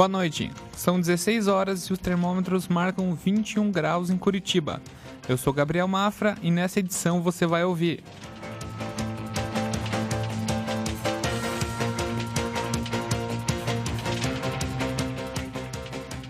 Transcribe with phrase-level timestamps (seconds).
[0.00, 0.50] Boa noite.
[0.74, 4.80] São 16 horas e os termômetros marcam 21 graus em Curitiba.
[5.28, 8.02] Eu sou Gabriel Mafra e nessa edição você vai ouvir.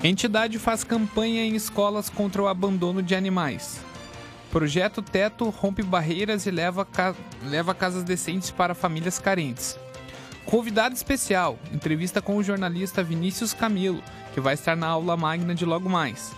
[0.03, 3.81] Entidade faz campanha em escolas contra o abandono de animais.
[4.51, 7.15] Projeto Teto rompe barreiras e leva, ca...
[7.45, 9.79] leva casas decentes para famílias carentes.
[10.45, 14.03] Convidado especial, entrevista com o jornalista Vinícius Camilo,
[14.35, 16.33] que vai estar na aula magna de logo mais.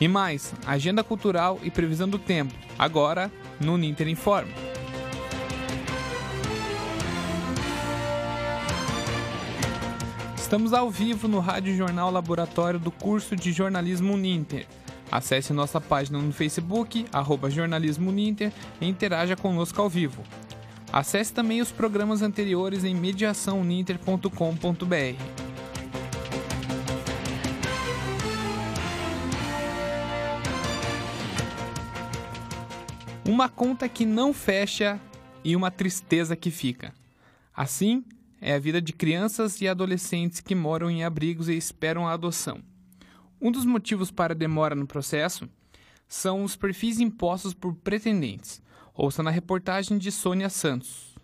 [0.00, 3.30] E mais, agenda cultural e previsão do tempo, agora
[3.60, 4.52] no Ninter Informe.
[10.36, 14.66] Estamos ao vivo no Rádio Jornal Laboratório do curso de Jornalismo Ninter.
[15.12, 20.22] Acesse nossa página no Facebook, arroba Jornalismo Ninter, e interaja conosco ao vivo.
[20.92, 25.22] Acesse também os programas anteriores em mediaçãoninter.com.br.
[33.26, 34.98] Uma conta que não fecha
[35.44, 36.94] e uma tristeza que fica.
[37.54, 38.02] Assim
[38.40, 42.62] é a vida de crianças e adolescentes que moram em abrigos e esperam a adoção.
[43.38, 45.46] Um dos motivos para a demora no processo
[46.08, 48.62] são os perfis impostos por pretendentes,
[49.00, 51.14] Ouça na reportagem de Sônia Santos.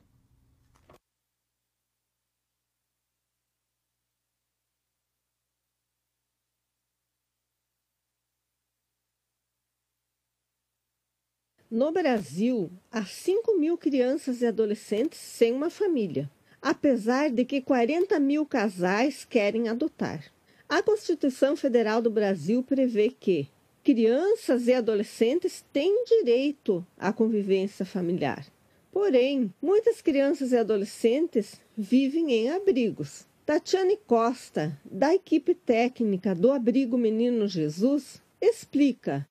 [11.69, 16.31] No Brasil, há 5 mil crianças e adolescentes sem uma família,
[16.63, 20.33] apesar de que 40 mil casais querem adotar.
[20.69, 23.49] A Constituição Federal do Brasil prevê que
[23.85, 28.47] crianças e adolescentes têm direito à convivência familiar.
[28.91, 33.27] Porém, muitas crianças e adolescentes vivem em abrigos.
[33.45, 39.29] Tatiane Costa, da equipe técnica do Abrigo Menino Jesus, explica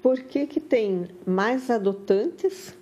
[0.00, 2.72] por que, que tem mais adotantes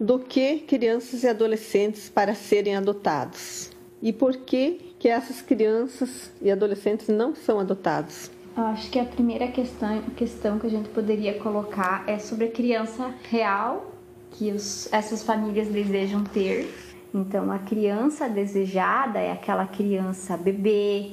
[0.00, 3.70] do que crianças e adolescentes para serem adotados
[4.02, 8.28] e por que, que essas crianças e adolescentes não são adotados.
[8.54, 12.50] Eu acho que a primeira questão, questão que a gente poderia colocar é sobre a
[12.50, 13.92] criança real
[14.32, 16.72] que os, essas famílias desejam ter.
[17.14, 21.12] Então, a criança desejada é aquela criança bebê,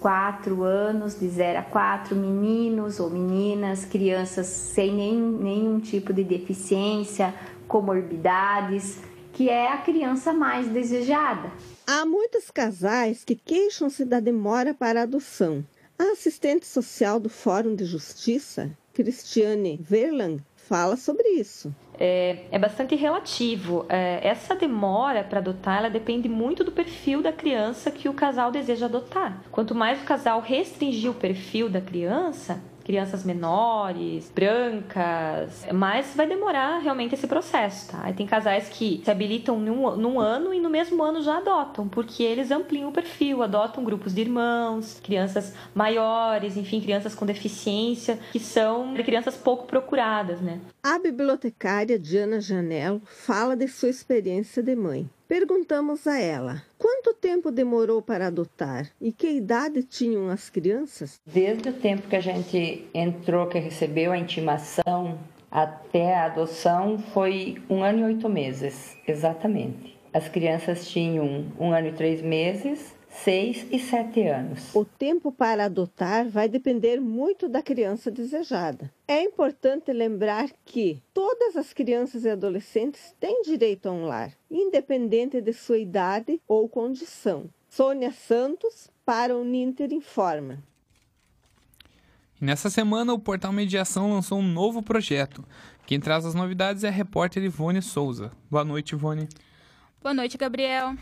[0.00, 6.22] 4 anos, de 0 a 4, meninos ou meninas, crianças sem nenhum, nenhum tipo de
[6.22, 7.34] deficiência,
[7.66, 8.98] comorbidades,
[9.32, 11.50] que é a criança mais desejada.
[11.86, 15.64] Há muitos casais que queixam-se da demora para a adoção.
[16.00, 21.74] A assistente social do Fórum de Justiça, Cristiane Verland, fala sobre isso.
[21.98, 23.84] É, é bastante relativo.
[23.88, 28.52] É, essa demora para adotar, ela depende muito do perfil da criança que o casal
[28.52, 29.42] deseja adotar.
[29.50, 36.78] Quanto mais o casal restringir o perfil da criança, crianças menores, brancas, mas vai demorar
[36.78, 38.00] realmente esse processo, tá?
[38.02, 41.86] Aí tem casais que se habilitam num, num ano e no mesmo ano já adotam,
[41.86, 48.18] porque eles ampliam o perfil, adotam grupos de irmãos, crianças maiores, enfim, crianças com deficiência,
[48.32, 50.58] que são crianças pouco procuradas, né?
[50.82, 55.10] A bibliotecária Diana Janello fala de sua experiência de mãe.
[55.28, 61.20] Perguntamos a ela quanto tempo demorou para adotar e que idade tinham as crianças?
[61.26, 65.18] Desde o tempo que a gente entrou, que recebeu a intimação,
[65.50, 69.98] até a adoção foi um ano e oito meses, exatamente.
[70.14, 74.74] As crianças tinham um ano e três meses 6 e 7 anos.
[74.74, 78.92] O tempo para adotar vai depender muito da criança desejada.
[79.06, 85.40] É importante lembrar que todas as crianças e adolescentes têm direito a um lar, independente
[85.40, 87.48] de sua idade ou condição.
[87.68, 90.62] Sônia Santos, para o Ninter Informa.
[92.40, 95.44] Nessa semana, o Portal Mediação lançou um novo projeto.
[95.86, 98.30] Quem traz as novidades é a repórter Ivone Souza.
[98.48, 99.28] Boa noite, Ivone.
[100.00, 100.94] Boa noite, Gabriel.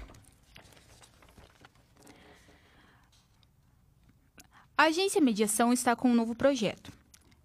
[4.79, 6.93] A agência Mediação está com um novo projeto.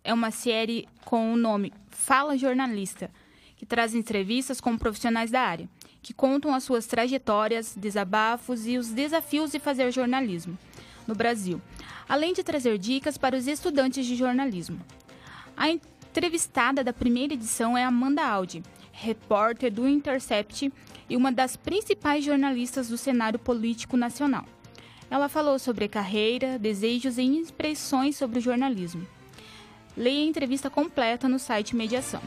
[0.04, 3.10] É uma série com o nome Fala Jornalista,
[3.56, 5.70] que traz entrevistas com profissionais da área,
[6.02, 10.58] que contam as suas trajetórias, desabafos e os desafios de fazer jornalismo
[11.08, 11.62] no Brasil,
[12.10, 14.82] além de trazer dicas para os estudantes de jornalismo.
[15.56, 18.62] A entrevistada da primeira edição é Amanda Aldi,
[18.92, 20.70] repórter do Intercept
[21.10, 24.46] e uma das principais jornalistas do cenário político nacional.
[25.12, 29.06] Ela falou sobre carreira, desejos e impressões sobre o jornalismo.
[29.96, 32.22] Leia a entrevista completa no site Mediação.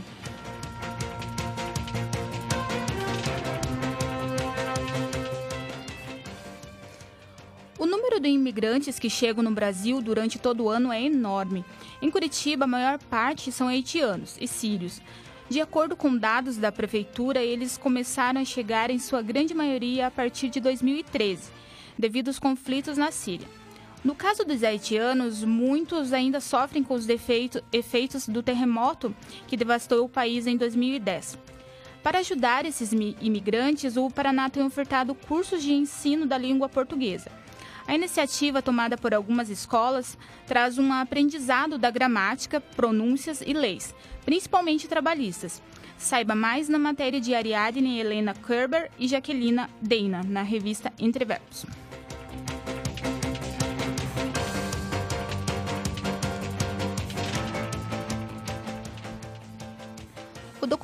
[7.78, 11.64] O número de imigrantes que chegam no Brasil durante todo o ano é enorme.
[12.02, 15.00] Em Curitiba, a maior parte são haitianos e sírios.
[15.48, 20.10] De acordo com dados da prefeitura, eles começaram a chegar em sua grande maioria a
[20.10, 21.50] partir de 2013,
[21.98, 23.46] devido aos conflitos na Síria.
[24.04, 30.08] No caso dos haitianos, muitos ainda sofrem com os efeitos do terremoto que devastou o
[30.08, 31.38] país em 2010.
[32.02, 37.32] Para ajudar esses imigrantes, o Paraná tem ofertado cursos de ensino da língua portuguesa.
[37.86, 43.94] A iniciativa, tomada por algumas escolas, traz um aprendizado da gramática, pronúncias e leis,
[44.24, 45.62] principalmente trabalhistas.
[45.96, 51.64] Saiba mais na matéria de Ariadne Helena Kerber e Jaquelina Deina, na revista Entre Verbos.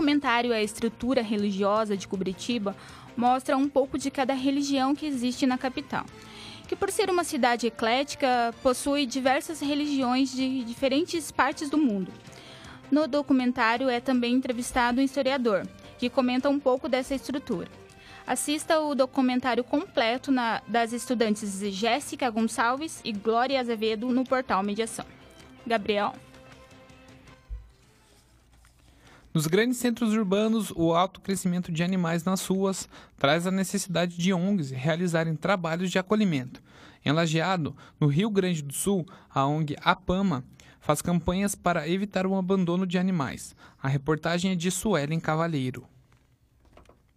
[0.00, 2.74] Documentário A Estrutura Religiosa de Curitiba
[3.14, 6.06] mostra um pouco de cada religião que existe na capital,
[6.66, 12.10] que por ser uma cidade eclética, possui diversas religiões de diferentes partes do mundo.
[12.90, 15.66] No documentário é também entrevistado um historiador,
[15.98, 17.68] que comenta um pouco dessa estrutura.
[18.26, 25.04] Assista o documentário completo na, das estudantes Jéssica Gonçalves e Glória Azevedo no portal Mediação.
[25.66, 26.14] Gabriel.
[29.32, 34.32] Nos grandes centros urbanos, o alto crescimento de animais nas ruas traz a necessidade de
[34.32, 36.60] ONGs realizarem trabalhos de acolhimento.
[37.04, 40.44] Em Lajeado, no Rio Grande do Sul, a ONG APAMA
[40.80, 43.54] faz campanhas para evitar o abandono de animais.
[43.80, 45.86] A reportagem é de Suelen Cavalheiro.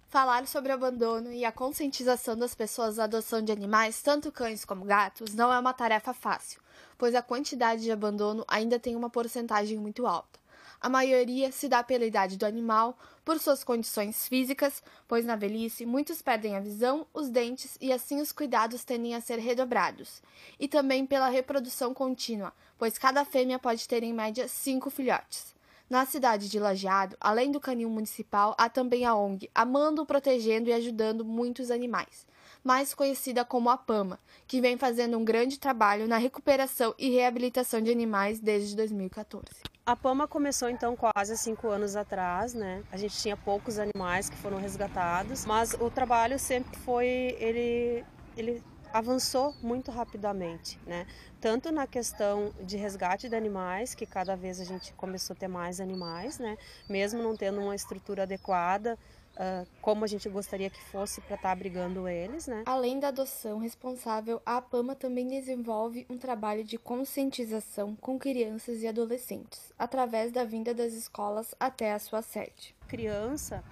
[0.08, 4.64] Falar sobre o abandono e a conscientização das pessoas da adoção de animais, tanto cães
[4.64, 6.62] como gatos, não é uma tarefa fácil,
[6.96, 10.43] pois a quantidade de abandono ainda tem uma porcentagem muito alta.
[10.84, 15.86] A maioria se dá pela idade do animal, por suas condições físicas, pois na velhice
[15.86, 20.22] muitos perdem a visão, os dentes e assim os cuidados tendem a ser redobrados.
[20.60, 25.56] E também pela reprodução contínua, pois cada fêmea pode ter em média cinco filhotes.
[25.90, 30.74] Na cidade de Lajeado, além do canil municipal, há também a ONG Amando, Protegendo e
[30.74, 32.28] Ajudando Muitos Animais,
[32.62, 37.82] mais conhecida como a PAMA, que vem fazendo um grande trabalho na recuperação e reabilitação
[37.82, 39.73] de animais desde 2014.
[39.86, 42.82] A Pama começou então quase cinco anos atrás, né?
[42.90, 48.06] A gente tinha poucos animais que foram resgatados, mas o trabalho sempre foi ele
[48.38, 48.64] ele
[48.94, 51.06] avançou muito rapidamente, né?
[51.42, 55.50] Tanto na questão de resgate de animais, que cada vez a gente começou a ter
[55.50, 56.58] mais animais, né?
[56.88, 58.98] Mesmo não tendo uma estrutura adequada,
[59.36, 62.64] uh, como a gente gostaria que fosse para estar tá abrigando eles, né?
[62.66, 68.88] Além da adoção responsável, a APAMA também desenvolve um trabalho de conscientização com crianças e
[68.88, 72.76] adolescentes, através da vinda das escolas até a sua sede.
[72.88, 73.64] Criança,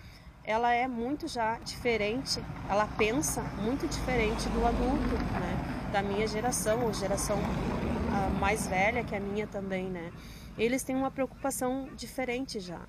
[0.43, 5.89] ela é muito já diferente, ela pensa muito diferente do adulto, né?
[5.91, 10.11] Da minha geração, ou geração uh, mais velha que a minha também, né?
[10.57, 12.81] Eles têm uma preocupação diferente já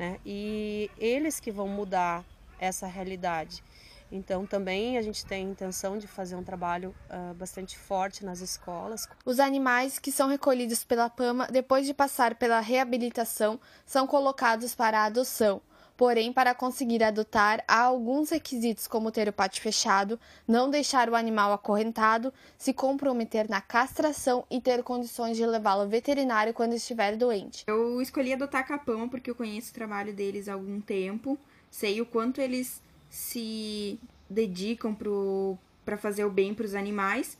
[0.00, 0.18] né?
[0.24, 2.24] E eles que vão mudar
[2.58, 3.62] essa realidade.
[4.10, 8.40] Então, também a gente tem a intenção de fazer um trabalho uh, bastante forte nas
[8.40, 9.06] escolas.
[9.26, 15.04] Os animais que são recolhidos pela PAMA, depois de passar pela reabilitação, são colocados para
[15.04, 15.60] adoção.
[16.00, 21.14] Porém, para conseguir adotar, há alguns requisitos, como ter o pátio fechado, não deixar o
[21.14, 27.18] animal acorrentado, se comprometer na castração e ter condições de levá-lo ao veterinário quando estiver
[27.18, 27.64] doente.
[27.66, 31.38] Eu escolhi adotar Capão porque eu conheço o trabalho deles há algum tempo,
[31.70, 34.96] sei o quanto eles se dedicam
[35.84, 37.36] para fazer o bem para os animais.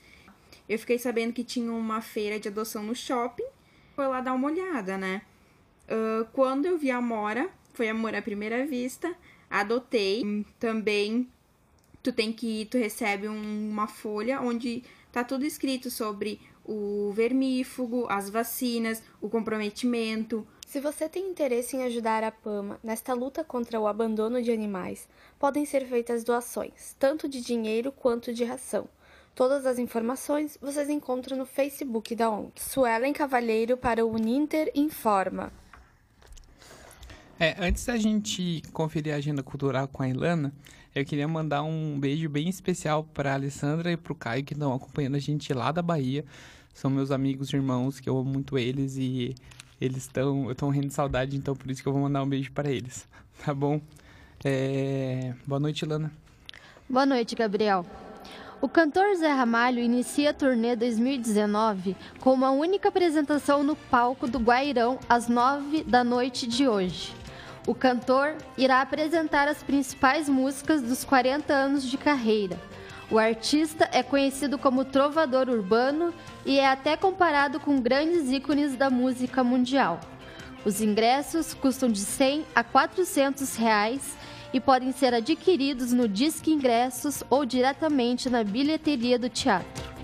[0.69, 3.49] Eu fiquei sabendo que tinha uma feira de adoção no shopping,
[3.97, 5.23] foi lá dar uma olhada, né?
[5.87, 9.15] Uh, quando eu vi a Mora, foi amor à primeira vista.
[9.49, 10.45] Adotei.
[10.59, 11.29] Também
[12.03, 18.07] tu tem que tu recebe um, uma folha onde tá tudo escrito sobre o vermífugo,
[18.09, 20.47] as vacinas, o comprometimento.
[20.67, 25.09] Se você tem interesse em ajudar a PAMA nesta luta contra o abandono de animais,
[25.39, 28.89] podem ser feitas doações, tanto de dinheiro quanto de ração.
[29.35, 32.53] Todas as informações vocês encontram no Facebook da ONG.
[32.57, 35.53] Suelen Cavalheiro para o Uninter Informa.
[37.43, 40.53] É, antes da gente conferir a agenda cultural com a Ilana,
[40.95, 44.75] eu queria mandar um beijo bem especial para Alessandra e para o Caio que estão
[44.75, 46.23] acompanhando a gente lá da Bahia.
[46.75, 49.35] São meus amigos e irmãos, que eu amo muito eles e
[49.81, 52.29] eles estão, eu estou morrendo de saudade, então por isso que eu vou mandar um
[52.29, 53.09] beijo para eles,
[53.43, 53.81] tá bom?
[54.45, 55.33] É...
[55.47, 56.13] Boa noite, Ilana.
[56.87, 57.87] Boa noite, Gabriel.
[58.61, 64.39] O cantor Zé Ramalho inicia a turnê 2019 com uma única apresentação no palco do
[64.39, 67.19] Guairão às nove da noite de hoje.
[67.71, 72.59] O cantor irá apresentar as principais músicas dos 40 anos de carreira.
[73.09, 76.13] O artista é conhecido como trovador urbano
[76.45, 80.01] e é até comparado com grandes ícones da música mundial.
[80.65, 84.17] Os ingressos custam de 100 a 400 reais
[84.53, 90.00] e podem ser adquiridos no Disque Ingressos ou diretamente na bilheteria do teatro.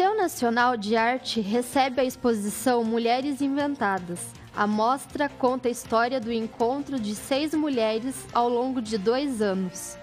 [0.00, 6.32] Museu Nacional de Arte recebe a exposição Mulheres Inventadas a mostra conta a história do
[6.32, 9.98] encontro de seis mulheres ao longo de dois anos.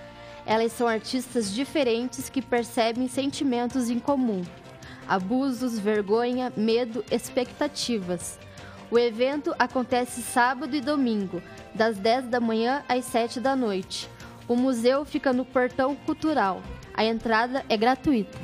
[0.45, 4.43] Elas são artistas diferentes que percebem sentimentos em comum:
[5.07, 8.37] abusos, vergonha, medo, expectativas.
[8.91, 11.41] O evento acontece sábado e domingo,
[11.73, 14.07] das 10 da manhã às 7 da noite.
[14.47, 16.61] O museu fica no Portão Cultural.
[16.93, 18.37] A entrada é gratuita.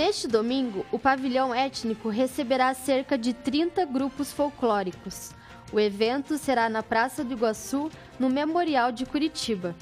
[0.00, 5.32] Neste domingo, o pavilhão étnico receberá cerca de 30 grupos folclóricos.
[5.70, 9.76] O evento será na Praça do Iguaçu, no Memorial de Curitiba.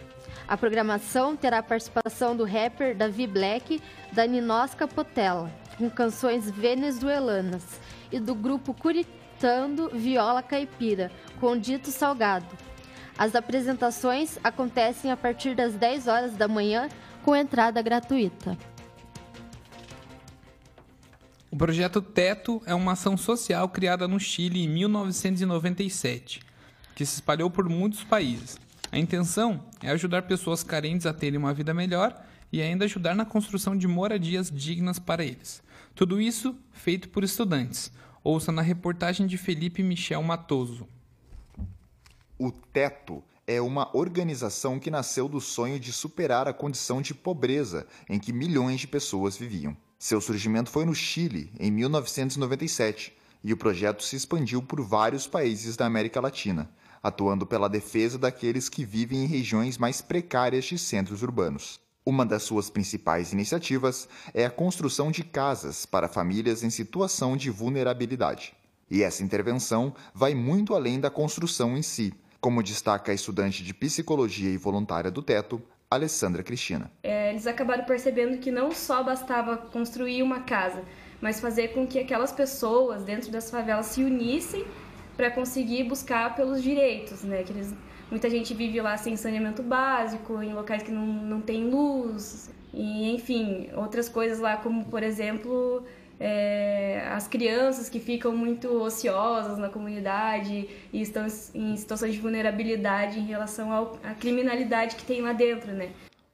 [0.48, 7.78] A programação terá a participação do rapper Davi Black, da Ninosca Potela, com canções venezuelanas,
[8.10, 12.58] e do grupo Curitando Viola Caipira, com Dito Salgado.
[13.16, 16.88] As apresentações acontecem a partir das 10 horas da manhã,
[17.22, 18.58] com entrada gratuita.
[21.59, 26.41] O projeto Teto é uma ação social criada no Chile em 1997,
[26.95, 28.57] que se espalhou por muitos países.
[28.93, 32.15] A intenção é ajudar pessoas carentes a terem uma vida melhor
[32.53, 35.61] e ainda ajudar na construção de moradias dignas para eles.
[35.97, 37.91] Tudo isso feito por estudantes.
[38.23, 40.87] Ouça na reportagem de Felipe Michel Matoso.
[42.38, 47.85] O Teto é uma organização que nasceu do sonho de superar a condição de pobreza
[48.09, 49.77] em que milhões de pessoas viviam.
[49.99, 53.12] Seu surgimento foi no Chile, em 1997,
[53.43, 56.71] e o projeto se expandiu por vários países da América Latina,
[57.02, 61.81] atuando pela defesa daqueles que vivem em regiões mais precárias de centros urbanos.
[62.07, 67.50] Uma das suas principais iniciativas é a construção de casas para famílias em situação de
[67.50, 68.55] vulnerabilidade.
[68.88, 73.75] E essa intervenção vai muito além da construção em si, como destaca a estudante de
[73.75, 76.90] psicologia e voluntária do Teto, Alessandra Cristina.
[77.02, 80.85] É, eles acabaram percebendo que não só bastava construir uma casa,
[81.21, 84.66] mas fazer com que aquelas pessoas dentro das favelas se unissem
[85.16, 87.42] para conseguir buscar pelos direitos, né?
[87.42, 87.75] Que eles,
[88.11, 93.14] muita gente vive lá sem saneamento básico, em locais que não, não tem luz, e
[93.14, 95.85] enfim, outras coisas lá, como por exemplo
[96.20, 103.18] é, as crianças que ficam muito ociosas na comunidade e estão em situações de vulnerabilidade
[103.18, 105.90] em relação ao, à criminalidade que tem lá dentro, né?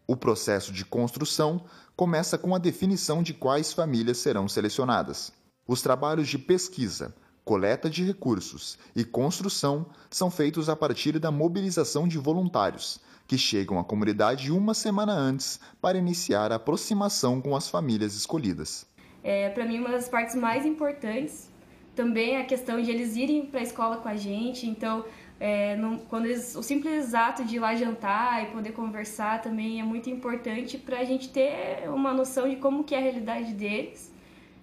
[0.06, 1.62] O processo de construção
[1.96, 5.32] começa com a definição de quais famílias serão selecionadas.
[5.66, 7.14] Os trabalhos de pesquisa,
[7.44, 13.78] coleta de recursos e construção são feitos a partir da mobilização de voluntários, que chegam
[13.78, 18.86] à comunidade uma semana antes para iniciar a aproximação com as famílias escolhidas.
[19.24, 21.50] É, para mim, uma das partes mais importantes
[21.96, 24.66] também é a questão de eles irem para a escola com a gente.
[24.66, 25.02] Então,
[25.40, 25.76] é,
[26.10, 30.10] quando eles, o simples ato de ir lá jantar e poder conversar também é muito
[30.10, 34.12] importante para a gente ter uma noção de como que é a realidade deles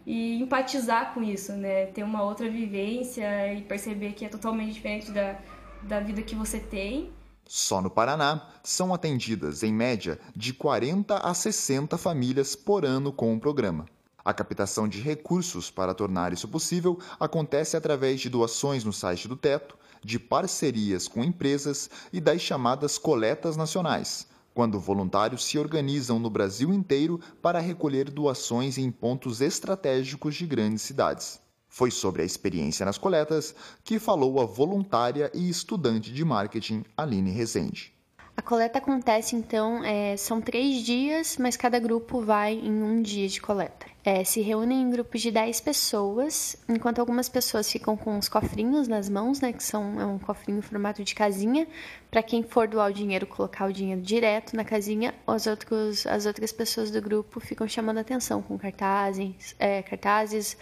[0.05, 1.87] e empatizar com isso, né?
[1.87, 5.39] Ter uma outra vivência e perceber que é totalmente diferente da,
[5.83, 7.11] da vida que você tem.
[7.47, 13.35] Só no Paraná, são atendidas, em média, de 40 a 60 famílias por ano com
[13.35, 13.85] o programa.
[14.23, 19.35] A captação de recursos para tornar isso possível acontece através de doações no site do
[19.35, 26.29] Teto, de parcerias com empresas e das chamadas coletas nacionais, quando voluntários se organizam no
[26.29, 31.39] Brasil inteiro para recolher doações em pontos estratégicos de grandes cidades.
[31.67, 37.31] Foi sobre a experiência nas coletas que falou a voluntária e estudante de marketing Aline
[37.31, 37.93] Rezende.
[38.41, 43.27] A coleta acontece então, é, são três dias, mas cada grupo vai em um dia
[43.27, 43.85] de coleta.
[44.03, 48.87] É, se reúnem em grupos de 10 pessoas, enquanto algumas pessoas ficam com os cofrinhos
[48.87, 51.67] nas mãos, né, que são é um cofrinho em formato de casinha,
[52.09, 56.25] para quem for doar o dinheiro, colocar o dinheiro direto na casinha, os outros, as
[56.25, 60.57] outras pessoas do grupo ficam chamando atenção com cartazes, é, cartazes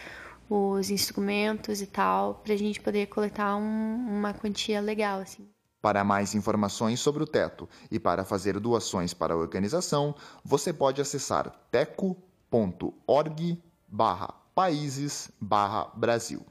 [0.50, 5.48] os instrumentos e tal, para a gente poder coletar um, uma quantia legal, assim.
[5.81, 11.01] Para mais informações sobre o Teto e para fazer doações para a organização, você pode
[11.01, 13.57] acessar teco.org
[14.53, 15.31] países
[15.95, 16.45] Brasil.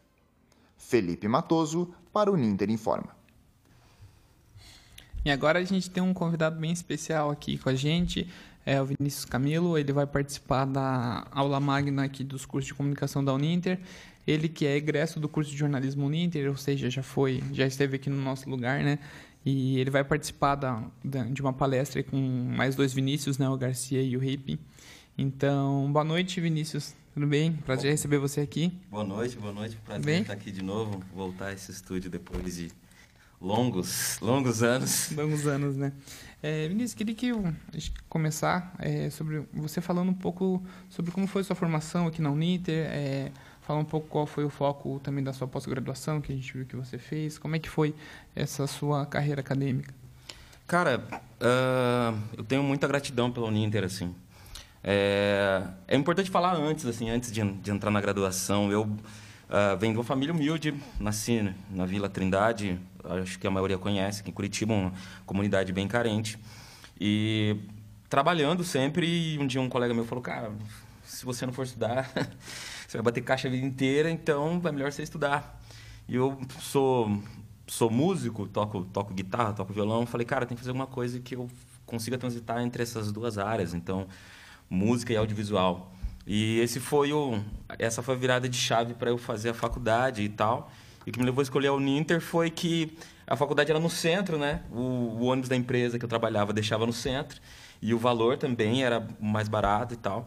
[0.78, 3.16] Felipe Matoso para o Ninter Informa.
[5.25, 8.26] E agora a gente tem um convidado bem especial aqui com a gente,
[8.64, 13.25] é o Vinícius Camilo, ele vai participar da aula magna aqui dos cursos de comunicação
[13.25, 13.80] da Uninter.
[14.28, 17.97] Ele que é egresso do curso de jornalismo Uninter, ou seja, já foi, já esteve
[17.97, 18.99] aqui no nosso lugar, né?
[19.42, 23.49] E ele vai participar da, da, de uma palestra com mais dois Vinícius, né?
[23.49, 24.61] O Garcia e o Ripe.
[25.16, 26.94] Então, boa noite, Vinícius.
[27.14, 27.54] Tudo bem?
[27.64, 28.70] Prazer receber você aqui.
[28.90, 29.76] Boa noite, boa noite.
[29.76, 30.20] Prazer bem?
[30.20, 32.70] estar aqui de novo, voltar a esse estúdio depois de
[33.40, 35.11] longos, longos anos.
[35.12, 35.94] Longos anos, né?
[36.42, 37.50] É, Vinícius, queria que eu
[38.11, 42.87] começar é, sobre você falando um pouco sobre como foi sua formação aqui na Uniter,
[42.90, 43.32] é,
[43.68, 46.64] falar um pouco qual foi o foco também da sua pós-graduação que a gente viu
[46.64, 47.94] que você fez, como é que foi
[48.34, 49.94] essa sua carreira acadêmica?
[50.66, 51.04] Cara,
[51.38, 54.14] uh, eu tenho muita gratidão pela Uninter, assim.
[54.82, 58.72] É, é importante falar antes, assim, antes de, de entrar na graduação.
[58.72, 63.76] Eu uh, venho de uma família humilde, nasci na Vila Trindade, acho que a maioria
[63.76, 64.92] conhece, aqui em Curitiba, uma
[65.26, 66.38] comunidade bem carente.
[66.98, 67.54] E
[68.08, 70.52] trabalhando sempre, e um dia um colega meu falou, cara,
[71.04, 72.10] se você não for estudar,
[72.88, 75.62] você vai bater caixa a vida inteira, então é melhor você estudar.
[76.09, 77.23] E eu sou
[77.66, 81.37] sou músico, toco toco guitarra, toco violão, falei, cara, tem que fazer alguma coisa que
[81.37, 81.50] eu
[81.85, 83.75] consiga transitar entre essas duas áreas.
[83.75, 84.09] Então,
[84.71, 85.92] música e audiovisual.
[86.26, 87.38] E esse foi o,
[87.78, 90.73] essa foi a virada de chave para eu fazer a faculdade e tal.
[91.07, 93.90] E o que me levou a escolher a Uninter foi que a faculdade era no
[93.90, 94.62] centro, né?
[94.71, 97.38] O, o ônibus da empresa que eu trabalhava deixava no centro
[97.83, 100.26] e o valor também era mais barato e tal.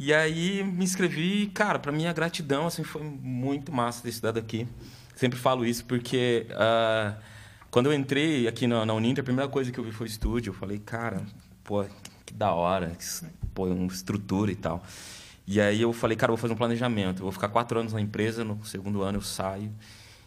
[0.00, 4.64] E aí me inscrevi, cara, para minha gratidão assim foi muito massa ter estudado aqui.
[5.16, 7.20] Sempre falo isso porque uh,
[7.68, 10.08] quando eu entrei aqui na, na Uninter, a primeira coisa que eu vi foi o
[10.08, 10.50] estúdio.
[10.50, 11.20] Eu falei, cara,
[11.64, 11.84] pô,
[12.24, 12.96] que da hora,
[13.52, 14.84] pô, uma estrutura e tal.
[15.44, 17.18] E aí eu falei, cara, vou fazer um planejamento.
[17.18, 19.72] Eu vou ficar quatro anos na empresa, no segundo ano eu saio.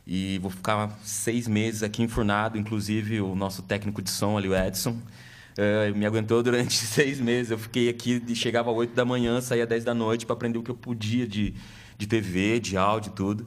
[0.05, 4.55] E vou ficar seis meses aqui enfurnado, inclusive o nosso técnico de som ali, o
[4.55, 4.99] Edson,
[5.57, 7.51] uh, me aguentou durante seis meses.
[7.51, 10.57] Eu fiquei aqui, chegava às oito da manhã, saía às dez da noite para aprender
[10.57, 11.53] o que eu podia de,
[11.97, 13.45] de TV, de áudio, tudo.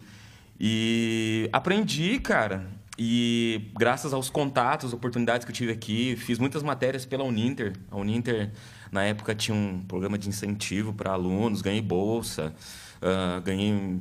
[0.59, 2.67] E aprendi, cara.
[2.97, 7.73] E graças aos contatos, oportunidades que eu tive aqui, fiz muitas matérias pela Uninter.
[7.91, 8.53] A Uninter,
[8.93, 12.55] na época, tinha um programa de incentivo para alunos, ganhei bolsa,
[13.03, 14.01] uh, ganhei.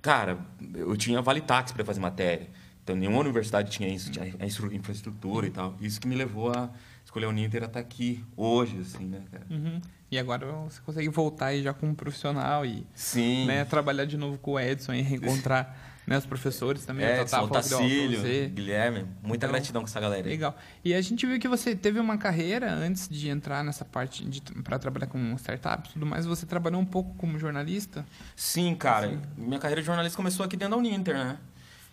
[0.00, 0.38] Cara,
[0.74, 2.48] eu tinha vale táxi para fazer matéria.
[2.82, 5.76] Então, nenhuma universidade tinha isso, tinha a infraestrutura e tal.
[5.80, 6.70] Isso que me levou a
[7.10, 9.44] escolher Uninter a estar aqui hoje, assim, né, cara?
[9.50, 9.80] Uhum.
[10.10, 13.46] E agora você consegue voltar aí já como profissional e Sim.
[13.46, 17.04] Né, trabalhar de novo com o Edson e reencontrar né, os professores também.
[17.04, 18.20] É, Edson, Tacílio,
[18.50, 19.06] Guilherme.
[19.22, 20.24] Muita então, gratidão com essa galera.
[20.24, 20.32] Aí.
[20.32, 20.56] Legal.
[20.84, 24.24] E a gente viu que você teve uma carreira antes de entrar nessa parte
[24.62, 26.26] para trabalhar com startups e tudo mais.
[26.26, 28.06] Você trabalhou um pouco como jornalista?
[28.36, 29.06] Sim, cara.
[29.06, 29.20] Assim.
[29.36, 31.38] Minha carreira de jornalista começou aqui dentro da Uninter, né?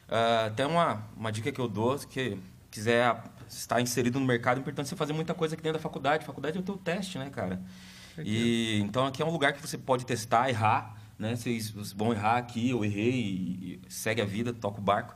[0.10, 2.38] Uh, até uma, uma dica que eu dou, que
[2.78, 6.24] quiser estar inserido no mercado, é importante você fazer muita coisa aqui dentro da faculdade.
[6.24, 7.62] A faculdade é o teu teste, né, cara?
[8.20, 11.36] E, então aqui é um lugar que você pode testar, errar, né?
[11.36, 15.16] Vocês vão errar aqui, eu errei, e segue a vida, toca o barco.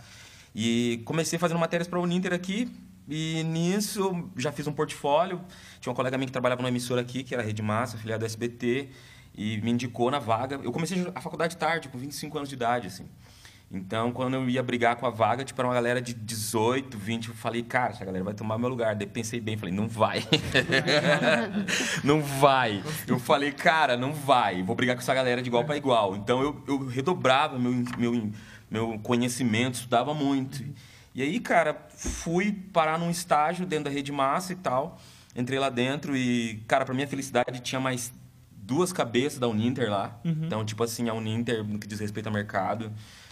[0.53, 2.71] E comecei fazendo matérias para o Uninter aqui,
[3.07, 5.41] e nisso já fiz um portfólio.
[5.79, 8.21] Tinha um colega meu que trabalhava numa emissora aqui, que era a Rede Massa, afiliado
[8.21, 8.89] do SBT,
[9.33, 10.59] e me indicou na vaga.
[10.63, 13.07] Eu comecei a faculdade tarde, com 25 anos de idade, assim.
[13.73, 17.29] Então, quando eu ia brigar com a vaga, tipo, era uma galera de 18, 20,
[17.29, 18.95] eu falei, cara, essa galera vai tomar meu lugar.
[18.95, 20.25] Daí pensei bem, falei, não vai.
[22.03, 22.83] não vai.
[23.07, 24.61] Eu falei, cara, não vai.
[24.61, 26.17] Vou brigar com essa galera de igual para igual.
[26.17, 28.31] Então, eu, eu redobrava meu, meu,
[28.69, 30.61] meu conhecimento, estudava muito.
[31.15, 34.99] E aí, cara, fui parar num estágio dentro da Rede Massa e tal.
[35.33, 38.11] Entrei lá dentro e, cara, para minha felicidade, tinha mais
[38.51, 40.19] duas cabeças da Uninter lá.
[40.25, 40.43] Uhum.
[40.43, 42.91] Então, tipo assim, a Uninter, no que diz respeito ao mercado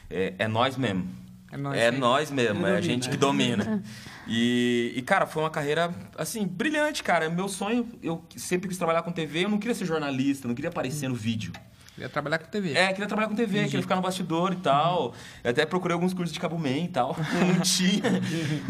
[0.10, 1.08] é, é nós mesmo.
[1.52, 3.84] É nós, é nós mesmo, é a gente que domina.
[4.32, 7.28] E, e, cara, foi uma carreira, assim, brilhante, cara.
[7.32, 10.70] Meu sonho, eu sempre quis trabalhar com TV, eu não queria ser jornalista, não queria
[10.70, 11.52] aparecer no vídeo.
[11.96, 12.74] Queria trabalhar com TV.
[12.74, 13.72] É, queria trabalhar com TV, Entendi.
[13.72, 15.08] queria ficar no bastidor e tal.
[15.08, 15.14] Uhum.
[15.44, 17.18] Eu até procurei alguns cursos de Cabo Man e tal.
[17.56, 18.22] não tinha.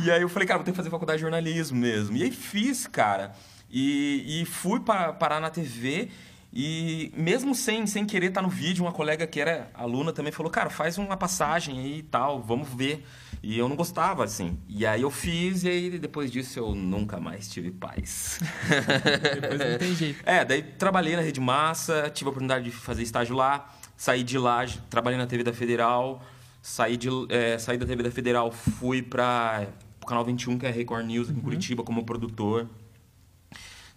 [0.02, 2.16] e aí eu falei, cara, vou ter que fazer faculdade de jornalismo mesmo.
[2.16, 3.34] E aí fiz, cara.
[3.70, 6.10] E, e fui para parar na TV
[6.52, 10.52] e mesmo sem, sem querer estar no vídeo, uma colega que era aluna também falou,
[10.52, 13.06] cara, faz uma passagem aí e tal, vamos ver.
[13.42, 14.58] E eu não gostava, assim.
[14.68, 18.40] E aí eu fiz e aí depois disso eu nunca mais tive paz.
[19.42, 20.22] depois não tem jeito.
[20.26, 24.38] É, daí trabalhei na Rede Massa, tive a oportunidade de fazer estágio lá, saí de
[24.38, 26.22] lá, trabalhei na TV da Federal,
[26.62, 29.68] saí, de, é, saí da TV da Federal, fui para
[30.02, 31.44] o Canal 21, que é a Record News, aqui em uhum.
[31.44, 32.68] Curitiba, como produtor.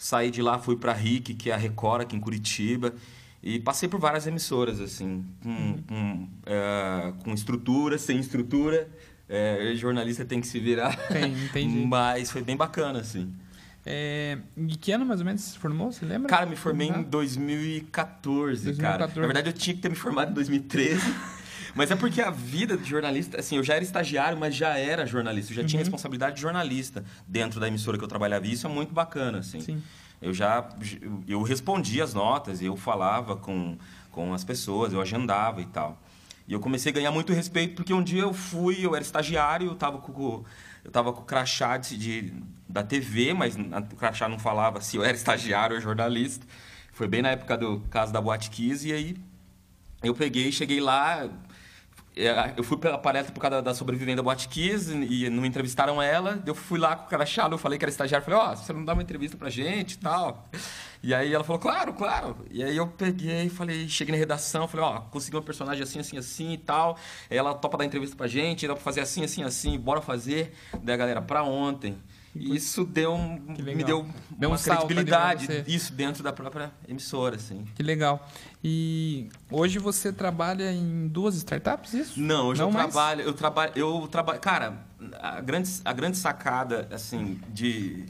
[0.03, 2.93] Saí de lá, fui para RIC, que é a Record aqui em Curitiba.
[3.41, 5.83] E passei por várias emissoras, assim, com, uhum.
[5.87, 8.89] com, é, com estrutura, sem estrutura.
[9.29, 10.97] É, jornalista tem que se virar.
[11.07, 11.87] Tem, entendi.
[11.87, 13.33] Mas foi bem bacana, assim.
[13.87, 15.93] É, e que ano mais ou menos você se formou?
[15.93, 16.29] Você lembra?
[16.29, 19.07] Cara, me formei em 2014, 2014, cara.
[19.07, 21.01] Na verdade, eu tinha que ter me formado em 2013.
[21.75, 25.07] Mas é porque a vida de jornalista, assim, eu já era estagiário, mas já era
[25.07, 25.53] jornalista.
[25.53, 25.85] Eu já tinha Uhum.
[25.85, 28.47] responsabilidade de jornalista dentro da emissora que eu trabalhava.
[28.47, 29.83] E isso é muito bacana, assim.
[30.21, 30.69] Eu já
[31.27, 33.77] eu respondia as notas, eu falava com,
[34.11, 36.01] com as pessoas, eu agendava e tal.
[36.47, 39.69] E eu comecei a ganhar muito respeito porque um dia eu fui, eu era estagiário,
[39.69, 40.45] eu tava com o-
[40.85, 42.33] eu tava com o crachá de, de-
[42.69, 46.45] da TV, mas o crachá não falava se eu era estagiário ou jornalista.
[46.93, 49.17] Foi bem na época do caso da Boate Kiss e aí
[50.03, 51.29] eu peguei, cheguei lá,
[52.57, 54.37] eu fui pela palestra por causa da sobrevivente da
[55.09, 56.43] e não entrevistaram ela.
[56.45, 58.85] Eu fui lá com o crachá, eu falei que era estagiário, falei, ó, você não
[58.85, 60.49] dá uma entrevista pra gente e tal.
[61.03, 62.37] E aí ela falou, claro, claro.
[62.51, 66.19] E aí eu peguei, falei, cheguei na redação, falei, ó, consegui uma personagem assim, assim,
[66.19, 66.99] assim e tal.
[67.31, 70.53] Ela topa dar entrevista pra gente, dá pra fazer assim, assim, assim, bora fazer.
[70.83, 71.99] Daí a galera, pra ontem.
[72.35, 77.37] E isso deu um, me deu, Deu um uma credibilidade, isso dentro da própria emissora,
[77.37, 77.67] assim.
[77.75, 78.27] Que legal.
[78.65, 82.19] E hoje você trabalha em duas startups, isso?
[82.21, 82.87] Não, hoje Não eu mais?
[82.87, 84.83] trabalho, eu trabalho, eu trabalho, cara,
[85.21, 88.07] a grande, a grande sacada, assim, de,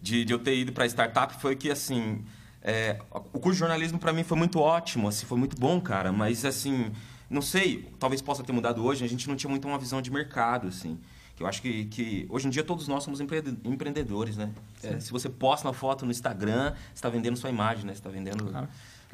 [0.00, 2.24] de, de eu ter ido para startup foi que, assim,
[2.62, 6.10] é, o curso de jornalismo para mim foi muito ótimo, assim, foi muito bom, cara,
[6.10, 6.90] mas, assim,
[7.30, 10.10] não sei, talvez possa ter mudado hoje, a gente não tinha muito uma visão de
[10.10, 10.98] mercado, assim.
[11.36, 14.50] Que eu acho que, que hoje em dia todos nós somos empre- empreendedores, né?
[14.82, 17.92] É, se você posta uma foto no Instagram, você está vendendo sua imagem, né?
[17.92, 18.52] Está vendendo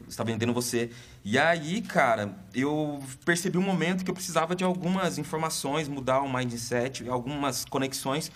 [0.04, 0.90] você está vendendo você.
[1.24, 6.32] E aí, cara, eu percebi um momento que eu precisava de algumas informações, mudar o
[6.32, 8.30] mindset, algumas conexões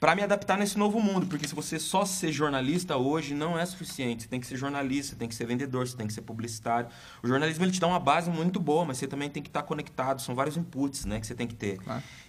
[0.00, 3.66] para me adaptar nesse novo mundo, porque se você só ser jornalista hoje não é
[3.66, 4.22] suficiente.
[4.22, 6.88] Você tem que ser jornalista, tem que ser vendedor, você tem que ser publicitário.
[7.22, 9.62] O jornalismo ele te dá uma base muito boa, mas você também tem que estar
[9.62, 11.78] conectado, são vários inputs, né, que você tem que ter.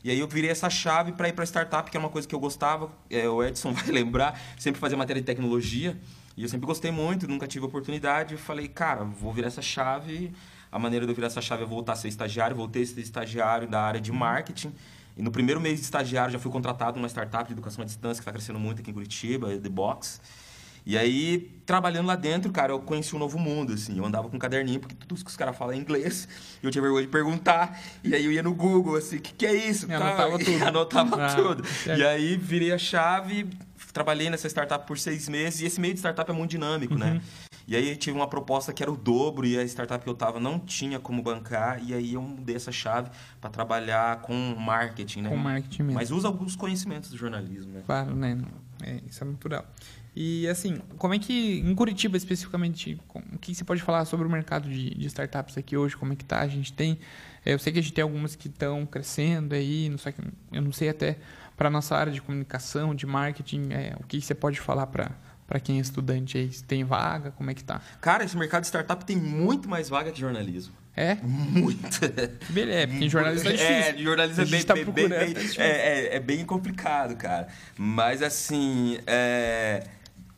[0.04, 2.36] E aí eu virei essa chave para ir para startup, que é uma coisa que
[2.36, 5.98] eu gostava, é, o Edson vai lembrar, sempre fazia matéria de tecnologia.
[6.36, 8.34] E eu sempre gostei muito, nunca tive oportunidade.
[8.34, 10.34] Eu falei, cara, vou virar essa chave.
[10.72, 12.56] A maneira de eu virar essa chave é voltar a ser estagiário.
[12.56, 14.74] Voltei a ser estagiário da área de marketing.
[15.18, 18.16] E no primeiro mês de estagiário já fui contratado numa startup de educação à distância
[18.16, 20.22] que está crescendo muito aqui em Curitiba, The Box.
[20.84, 23.96] E aí, trabalhando lá dentro, cara, eu conheci um novo mundo, assim.
[23.98, 26.28] Eu andava com um caderninho, porque tudo que os caras falam é inglês.
[26.62, 27.80] E eu tinha vergonha de perguntar.
[28.04, 29.86] E aí eu ia no Google, assim, o que, que é isso?
[29.88, 30.64] E anotava E tudo.
[30.66, 31.64] anotava Ah, tudo.
[31.68, 32.00] certo.
[32.00, 33.48] E aí virei a chave,
[33.94, 35.62] trabalhei nessa startup por seis meses.
[35.62, 37.22] E esse meio de startup é muito dinâmico, né?
[37.72, 40.42] E aí tive uma proposta que era o dobro e a startup que eu tava
[40.42, 41.82] não tinha como bancar.
[41.82, 45.30] E aí eu mudei essa chave para trabalhar com marketing, né?
[45.30, 45.94] Com marketing mesmo.
[45.98, 47.84] Mas usa alguns conhecimentos do jornalismo, né?
[47.86, 48.38] Claro, né?
[48.84, 49.66] É, isso é natural.
[50.14, 54.28] E assim, como é que, em Curitiba especificamente, com- o que você pode falar sobre
[54.28, 55.96] o mercado de, de startups aqui hoje?
[55.96, 56.42] Como é que tá?
[56.42, 57.00] A gente tem,
[57.46, 60.14] é, eu sei que a gente tem algumas que estão crescendo aí, não sei,
[60.52, 61.18] eu não sei até
[61.56, 65.12] para nossa área de comunicação, de marketing, é, o que você pode falar para
[65.52, 66.48] para quem é estudante aí?
[66.66, 67.82] Tem vaga, como é que tá?
[68.00, 70.74] Cara, esse mercado de startup tem muito mais vaga que jornalismo.
[70.96, 71.16] É?
[71.22, 72.00] Muito.
[72.50, 73.74] Beleza, porque em jornalismo é difícil.
[73.76, 75.62] É, jornalismo é bem, tá bem, bem, bem- é difícil.
[75.62, 77.50] é, é- é bem complicado, cara.
[77.78, 79.84] Mas assim, é,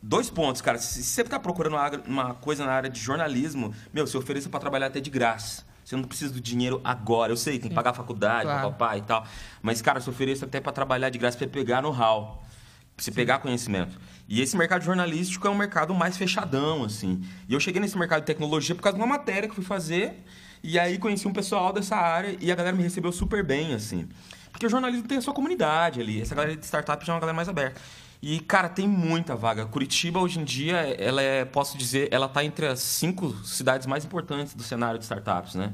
[0.02, 0.80] dois pontos, cara.
[0.80, 1.76] Se você tá procurando
[2.08, 5.64] uma, coisa na área de jornalismo, meu, se ofereça para trabalhar até de graça.
[5.86, 7.32] Você não precisa do dinheiro agora.
[7.32, 8.72] Eu sei, tem que pagar a faculdade, Claro.
[8.72, 9.28] papapá e tal.
[9.62, 12.40] Mas, cara, se ofereça até para trabalhar de graça, para pegar know-how.
[12.40, 12.53] Pra
[12.98, 14.00] você pegar conhecimento.
[14.28, 17.22] E esse mercado jornalístico é um mercado mais fechadão, assim.
[17.48, 20.24] E eu cheguei nesse mercado de tecnologia por causa de uma matéria que fui fazer.
[20.64, 24.08] E aí conheci um pessoal dessa área e a galera me recebeu super bem, assim.
[24.52, 26.22] Porque o jornalismo tem a sua comunidade ali.
[26.22, 27.82] Essa galera de startup já é uma galera mais aberta.
[28.22, 29.66] E, cara, tem muita vaga.
[29.66, 34.06] Curitiba, hoje em dia, ela é, posso dizer, ela tá entre as cinco cidades mais
[34.06, 35.74] importantes do cenário de startups, né?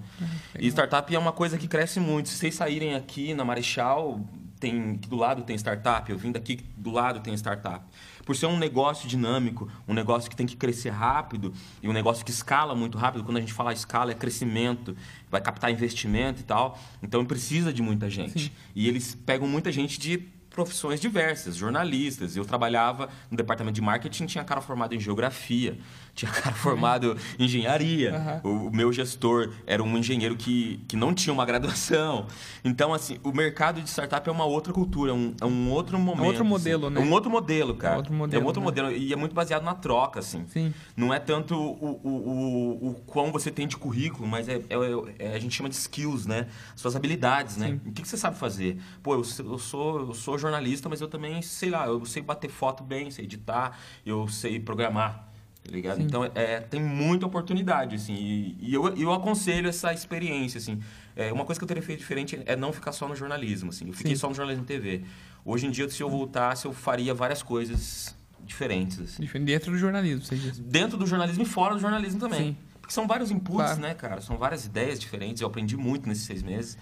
[0.58, 2.27] E startup é uma coisa que cresce muito.
[2.29, 4.19] Se vocês saírem aqui na Marechal,
[4.60, 7.86] tem aqui do lado tem startup, eu vim daqui do lado tem startup.
[8.26, 12.24] Por ser um negócio dinâmico, um negócio que tem que crescer rápido e um negócio
[12.24, 14.95] que escala muito rápido, quando a gente fala escala é crescimento,
[15.32, 16.78] vai captar investimento e tal.
[17.02, 18.54] Então precisa de muita gente.
[18.76, 20.17] E eles pegam muita gente de
[20.50, 22.36] profissões diversas, jornalistas.
[22.36, 25.78] Eu trabalhava no departamento de marketing, tinha cara formado em geografia,
[26.19, 28.41] tinha cara formado em engenharia.
[28.43, 32.27] O, o meu gestor era um engenheiro que, que não tinha uma graduação.
[32.63, 35.97] Então, assim, o mercado de startup é uma outra cultura, é um, é um outro
[35.97, 36.25] momento.
[36.27, 36.95] outro modelo, assim.
[36.95, 37.01] né?
[37.01, 37.93] É um outro modelo, cara.
[37.95, 38.65] É outro modelo, É um outro né?
[38.65, 38.91] modelo.
[38.91, 40.45] E é muito baseado na troca, assim.
[40.47, 40.73] Sim.
[40.95, 45.25] Não é tanto o, o, o, o quão você tem de currículo, mas é, é-
[45.32, 46.47] é- a gente chama de skills, né?
[46.75, 47.67] Suas habilidades, né?
[47.67, 47.89] Sim.
[47.89, 48.77] O que, que você sabe fazer?
[49.01, 52.49] Pô, eu, eu sou, eu sou jornalista, mas eu também, sei lá, eu sei bater
[52.49, 55.29] foto bem, sei editar, eu sei programar.
[55.63, 55.98] Tá ligado?
[55.98, 56.04] Sim.
[56.04, 58.13] Então, é, tem muita oportunidade, assim.
[58.15, 60.80] E, e eu, eu aconselho essa experiência, assim.
[61.15, 63.88] É, uma coisa que eu teria feito diferente é não ficar só no jornalismo, assim.
[63.88, 64.22] Eu fiquei Sim.
[64.22, 65.04] só no jornalismo TV.
[65.45, 69.26] Hoje em dia, se eu voltasse, eu faria várias coisas diferentes, assim.
[69.43, 70.58] Dentro do jornalismo, você diz.
[70.58, 72.39] Dentro do jornalismo e fora do jornalismo também.
[72.39, 72.54] Sim.
[72.54, 73.82] Porque Porque são vários inputs, Claro.
[73.82, 74.22] né, cara?
[74.22, 75.41] São várias ideias diferentes.
[75.41, 76.76] Eu aprendi muito nesses seis meses.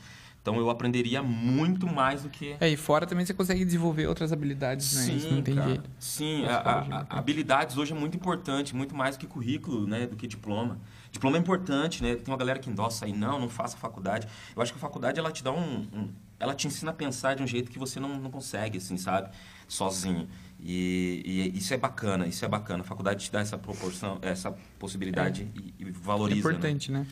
[0.48, 2.56] Então eu aprenderia muito mais do que.
[2.62, 5.14] É, e fora também você consegue desenvolver outras habilidades, né?
[5.14, 5.68] Isso não tem cara.
[5.68, 5.90] jeito.
[6.00, 10.08] Sim, a- a- a- habilidades hoje é muito importante, muito mais do que currículo, né,
[10.08, 10.80] do que diploma.
[11.12, 12.16] Diploma é importante, né?
[12.16, 14.26] Tem uma galera que endossa aí, não, não faça faculdade.
[14.56, 17.36] Eu acho que a faculdade ela te dá um, um- ela te ensina a pensar
[17.36, 19.30] de um jeito que você não, não consegue, assim, sabe,
[19.68, 20.30] sozinho.
[20.62, 22.84] E, e isso é bacana, isso é bacana.
[22.84, 26.36] A faculdade te dá essa proporção, essa possibilidade e, e É valoriza.
[26.48, 26.56] né?
[26.56, 27.06] importante, né?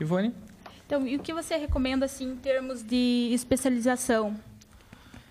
[0.00, 0.34] Ivone?
[0.86, 4.36] Então, e o que você recomenda, assim, em termos de especialização?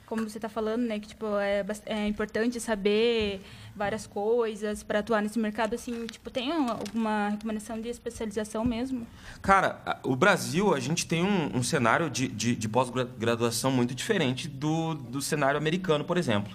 [0.05, 0.99] Como você está falando, né?
[0.99, 3.41] Que, tipo, é, é importante saber
[3.75, 9.07] várias coisas para atuar nesse mercado, assim, tipo, tem alguma recomendação de especialização mesmo?
[9.41, 14.47] Cara, o Brasil, a gente tem um, um cenário de, de, de pós-graduação muito diferente
[14.47, 16.53] do, do cenário americano, por exemplo.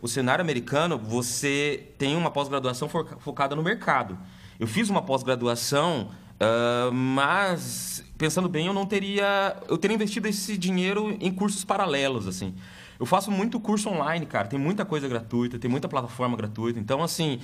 [0.00, 4.16] O cenário americano, você tem uma pós-graduação foca- focada no mercado.
[4.58, 10.56] Eu fiz uma pós-graduação, ah, mas pensando bem, eu não teria, eu teria investido esse
[10.56, 12.54] dinheiro em cursos paralelos, assim.
[12.98, 14.48] Eu faço muito curso online, cara.
[14.48, 16.78] Tem muita coisa gratuita, tem muita plataforma gratuita.
[16.80, 17.40] Então, assim,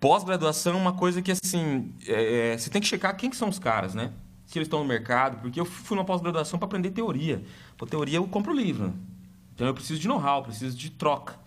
[0.00, 3.58] pós-graduação é uma coisa que, assim, é, você tem que checar quem que são os
[3.58, 4.12] caras, né?
[4.46, 7.42] Se eles estão no mercado, porque eu fui numa pós-graduação para aprender teoria.
[7.76, 8.92] Por teoria, eu compro livro.
[9.54, 11.38] Então, eu preciso de know-how, preciso de troca.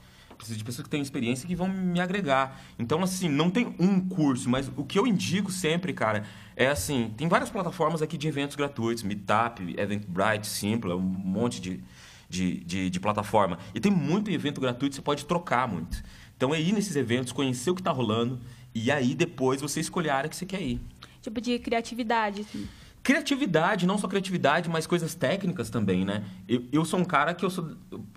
[0.41, 2.60] Preciso de pessoas que têm experiência e que vão me agregar.
[2.80, 6.23] Então, assim, não tem um curso, mas o que eu indico sempre, cara,
[6.56, 11.84] é assim, tem várias plataformas aqui de eventos gratuitos, Meetup, Eventbrite, Simpla, um monte de,
[12.27, 13.60] de, de, de plataforma.
[13.75, 16.04] E tem muito evento gratuito, você pode trocar muito.
[16.36, 18.41] Então, é ir nesses eventos, conhecer o que está rolando,
[18.73, 20.82] e aí depois você escolher a área que você quer ir.
[21.21, 22.67] Tipo, de criatividade, assim.
[23.04, 26.24] Criatividade, não só criatividade, mas coisas técnicas também, né?
[26.48, 27.72] Eu, eu sou um cara que eu sou.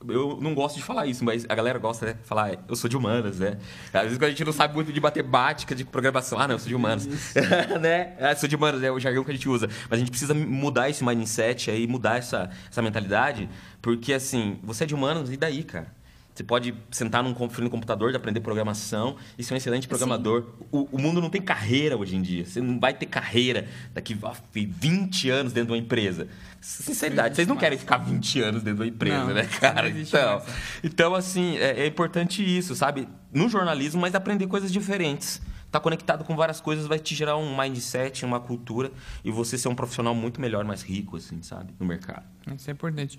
[0.07, 2.12] Eu não gosto de falar isso, mas a galera gosta, né?
[2.12, 3.57] de Falar, "Ah, eu sou de humanas, né?
[3.94, 6.59] Às vezes quando a gente não sabe muito de matemática, de programação, ah, não, eu
[6.59, 7.07] sou de humanas.
[7.81, 8.14] né?
[8.20, 9.68] Ah, sou de humanas, é o jargão que a gente usa.
[9.88, 13.49] Mas a gente precisa mudar esse mindset aí, mudar essa, essa mentalidade,
[13.81, 16.03] porque assim, você é de humanas, e daí, cara?
[16.35, 20.44] Você pode sentar num no computador de aprender programação e ser um excelente programador.
[20.73, 22.44] O, o mundo não tem carreira hoje em dia.
[22.44, 26.27] Você não vai ter carreira daqui a 20 anos dentro de uma empresa.
[26.61, 29.88] Sinceridade, vocês não querem ficar 20 anos dentro de uma empresa, Não, né, cara?
[29.90, 30.44] Então, mais.
[30.83, 33.07] então assim, é, é importante isso, sabe?
[33.33, 35.40] No jornalismo, mas aprender coisas diferentes.
[35.70, 38.90] Tá conectado com várias coisas vai te gerar um mindset, uma cultura
[39.25, 41.75] e você ser um profissional muito melhor, mais rico, assim, sabe?
[41.79, 42.25] No mercado.
[42.57, 43.18] Isso é importante.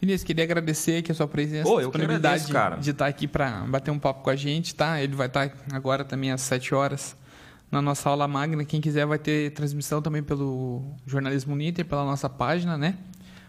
[0.00, 3.90] Vinícius, queria agradecer aqui a sua presença, que disponibilidade agradeço, de estar aqui para bater
[3.90, 5.02] um papo com a gente, tá?
[5.02, 7.16] Ele vai estar agora também às 7 horas
[7.70, 8.64] na nossa aula magna.
[8.64, 12.96] Quem quiser vai ter transmissão também pelo Jornalismo Uniter, pela nossa página, né?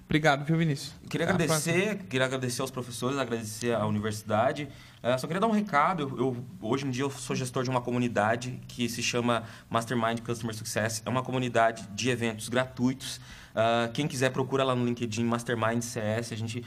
[0.06, 0.96] Obrigado, viu, Vinícius?
[1.08, 4.68] Queria Até agradecer, queria agradecer aos professores, agradecer à universidade.
[5.04, 6.02] Eh, só queria dar um recado.
[6.02, 10.22] Eu, eu- hoje em dia eu sou gestor de uma comunidade que se chama Mastermind
[10.22, 11.04] Customer Success.
[11.06, 13.22] É uma comunidade de eventos gratuitos.
[13.60, 16.32] Ah, quem quiser procura lá no LinkedIn Mastermind CS.
[16.32, 16.64] A gente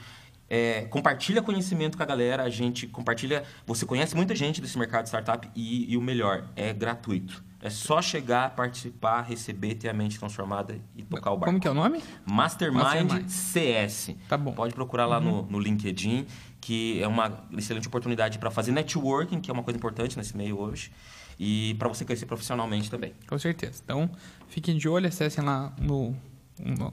[0.50, 2.42] eh, compartilha conhecimento com a galera.
[2.42, 3.42] A gente compartilha.
[3.66, 7.42] Você conhece muita gente desse mercado de startup e, e o melhor é gratuito.
[7.64, 11.44] É só chegar, participar, receber, ter a mente transformada e tocar o barco.
[11.46, 12.02] Como que é o nome?
[12.26, 13.28] Mastermind, Mastermind.
[13.28, 14.16] CS.
[14.28, 14.52] Tá bom.
[14.52, 16.26] Pode procurar lá no, no LinkedIn,
[16.60, 20.58] que é uma excelente oportunidade para fazer networking, que é uma coisa importante nesse meio
[20.58, 20.90] hoje,
[21.38, 23.14] e para você crescer profissionalmente também.
[23.28, 23.80] Com certeza.
[23.84, 24.10] Então,
[24.48, 26.16] fiquem de olho, acessem lá no-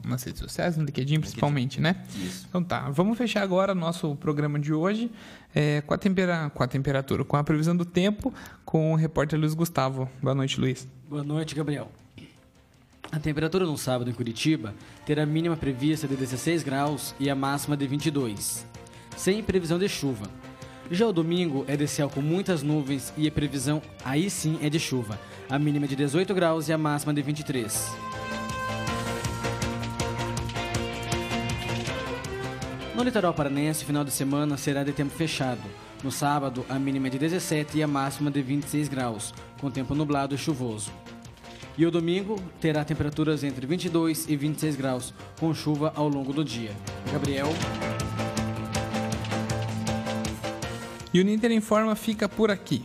[0.04, 1.96] nas redes sociais, no LinkedIn principalmente, né?
[2.16, 2.46] Isso.
[2.48, 5.10] Então tá, vamos fechar agora nosso programa de hoje
[5.54, 8.32] é, com, a tempera, com a temperatura, com a previsão do tempo,
[8.64, 10.08] com o repórter Luiz Gustavo.
[10.22, 10.88] Boa noite, Luiz.
[11.08, 11.90] Boa noite, Gabriel.
[13.12, 17.34] A temperatura no sábado em Curitiba terá a mínima prevista de 16 graus e a
[17.34, 18.64] máxima de 22,
[19.16, 20.26] sem previsão de chuva.
[20.90, 24.68] Já o domingo é de céu com muitas nuvens e a previsão aí sim é
[24.68, 25.18] de chuva.
[25.48, 28.09] A mínima de 18 graus e a máxima de 23.
[33.00, 35.62] No litoral paranense, o final de semana será de tempo fechado.
[36.04, 39.94] No sábado, a mínima é de 17 e a máxima de 26 graus, com tempo
[39.94, 40.92] nublado e chuvoso.
[41.78, 46.44] E o domingo terá temperaturas entre 22 e 26 graus, com chuva ao longo do
[46.44, 46.72] dia.
[47.10, 47.48] Gabriel.
[51.14, 52.84] E o Ninter Informa fica por aqui.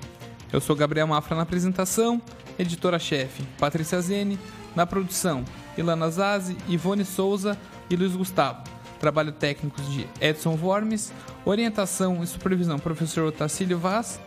[0.50, 2.22] Eu sou Gabriel Mafra na apresentação,
[2.58, 4.40] editora-chefe Patrícia Zene,
[4.74, 5.44] na produção
[5.78, 7.58] Ilana Zazi, Ivone Souza
[7.90, 8.75] e Luiz Gustavo.
[9.06, 11.14] Trabalho técnicos de Edson Vormes,
[11.46, 14.20] orientação e supervisão professor Otacílio Vaz,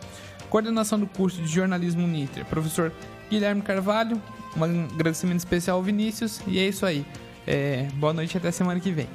[0.49, 2.93] coordenação do curso de jornalismo Ninter, professor
[3.29, 4.21] Guilherme Carvalho,
[4.55, 7.05] um agradecimento especial ao Vinícius e é isso aí.
[7.45, 9.09] É, boa noite e até semana que vem.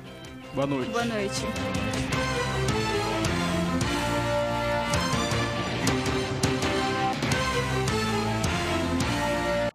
[0.54, 0.90] Boa noite.
[0.90, 1.46] Boa noite.